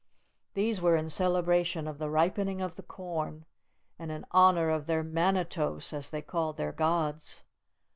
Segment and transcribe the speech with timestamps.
[0.55, 3.45] These were in celebration of the ripening of the corn,
[3.99, 7.43] and in honour of their Manitos, as they called their gods.